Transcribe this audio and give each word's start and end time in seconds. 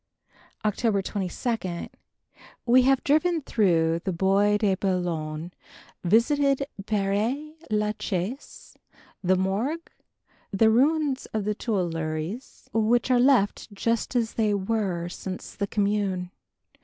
October 0.65 1.03
22. 1.03 1.89
We 2.65 2.81
have 2.81 3.03
driven 3.03 3.39
through 3.43 3.99
the 3.99 4.11
Bois 4.11 4.57
de 4.57 4.73
Boulogne, 4.73 5.51
visited 6.03 6.65
Père 6.85 7.53
la 7.69 7.91
Chaise, 7.99 8.75
the 9.23 9.35
Morgue, 9.35 9.91
the 10.51 10.71
ruins 10.71 11.27
of 11.35 11.45
the 11.45 11.53
Tuileries, 11.53 12.67
which 12.73 13.11
are 13.11 13.19
left 13.19 13.71
just 13.75 14.15
as 14.15 14.33
they 14.33 14.55
were 14.55 15.07
since 15.07 15.53
the 15.55 15.67
Commune. 15.67 16.31